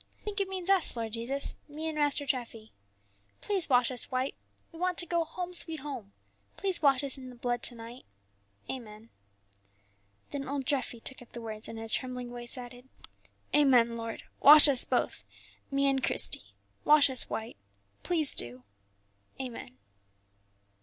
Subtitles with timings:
[0.17, 2.71] We think it means us, Lord Jesus, me and Master Treffy.
[3.39, 4.33] Please wash us white;
[4.71, 6.11] we want to go to 'Home, sweet Home:'
[6.57, 8.05] please wash us in the blood to night.
[8.67, 9.11] Amen."
[10.31, 12.89] Then old Treffy took up the words, and in a trembling voice added,
[13.53, 15.23] "Amen, Lord; wash us both,
[15.69, 16.51] me and Christie,
[16.83, 17.57] wash us white.
[18.01, 18.63] Please do.
[19.39, 19.77] Amen."